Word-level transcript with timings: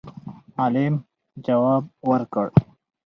عالم 0.57 0.93
جواب 1.47 1.83
ورکړ 2.09 2.47